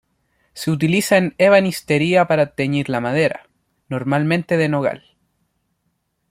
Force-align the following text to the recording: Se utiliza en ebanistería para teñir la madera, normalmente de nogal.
Se 0.55 0.71
utiliza 0.71 1.17
en 1.17 1.35
ebanistería 1.37 2.25
para 2.27 2.55
teñir 2.55 2.89
la 2.89 3.01
madera, 3.01 3.47
normalmente 3.87 4.57
de 4.57 4.67
nogal. 4.67 5.03